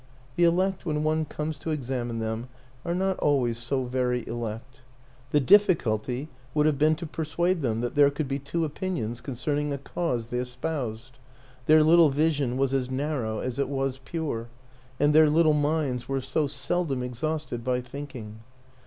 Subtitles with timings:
[0.35, 2.49] The elect, when one comes to examine them,
[2.83, 4.81] are not always so very elect.
[5.29, 9.71] The difficulty would have been to persuade them that there could be two opinions concerning
[9.71, 11.19] a cause they espoused;
[11.67, 14.47] their little vision was as narrow as it was pure,
[14.99, 18.39] and their little minds were so seldom exhausted by thinking.